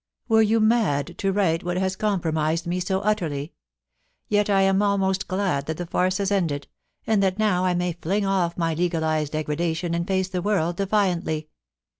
[0.27, 3.53] Were you mad to write what has compromised me so utterly?
[4.29, 6.67] Yet I am almost glad that the farce has ended,
[7.05, 11.49] and that now I may fling off my legalised degradation and face the world defiantly.